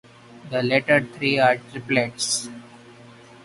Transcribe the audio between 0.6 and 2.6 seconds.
latter three are triplets.